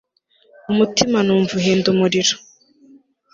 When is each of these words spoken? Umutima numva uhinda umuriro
Umutima 0.71 1.17
numva 1.25 1.51
uhinda 1.59 1.87
umuriro 1.93 2.35